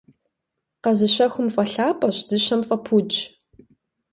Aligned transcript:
Къэзыщэхум 0.83 1.47
фӀэлъапӀэщ, 1.53 2.17
зыщэм 2.27 2.61
фӀэпудщ. 2.67 3.17